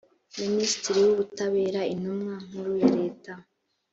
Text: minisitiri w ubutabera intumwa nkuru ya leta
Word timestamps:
minisitiri 0.41 0.99
w 1.05 1.09
ubutabera 1.13 1.81
intumwa 1.93 2.33
nkuru 2.47 2.71
ya 2.81 2.89
leta 2.97 3.31